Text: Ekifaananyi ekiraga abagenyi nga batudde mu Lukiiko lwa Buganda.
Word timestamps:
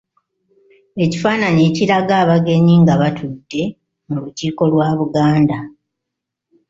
Ekifaananyi 1.03 1.61
ekiraga 1.69 2.13
abagenyi 2.23 2.75
nga 2.81 2.95
batudde 3.01 3.61
mu 4.07 4.17
Lukiiko 4.23 4.63
lwa 4.71 4.87
Buganda. 4.99 5.57